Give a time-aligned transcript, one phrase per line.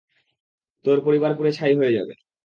[0.85, 2.13] তোর পরিবার পুড়ে ছাই হয়ে যাবে।